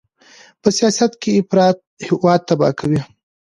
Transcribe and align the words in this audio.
په 0.61 0.69
سیاست 0.77 1.11
کې 1.21 1.31
افراط 1.41 1.77
هېواد 2.07 2.39
تباه 2.47 2.71
کوي. 2.79 3.01